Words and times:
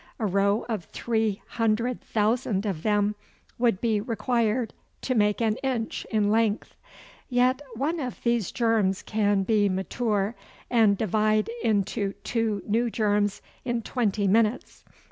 A 0.17 0.25
row 0.25 0.65
of 0.67 0.85
three 0.85 1.43
hundred 1.45 2.01
thousand 2.01 2.65
of 2.65 2.81
them 2.81 3.13
would 3.59 3.79
be 3.79 4.01
required 4.01 4.73
to 5.01 5.13
make 5.13 5.39
an 5.43 5.57
inch 5.61 6.07
in 6.09 6.31
length! 6.31 6.75
Yet 7.29 7.61
one 7.75 7.99
of 7.99 8.19
these 8.23 8.51
germs 8.51 9.03
can 9.03 9.43
be 9.43 9.69
mature 9.69 10.33
and 10.71 10.97
divide 10.97 11.51
into 11.63 12.13
two 12.23 12.63
new 12.65 12.89
germs 12.89 13.43
in 13.63 13.83
twenty 13.83 14.27
minutes. 14.27 14.83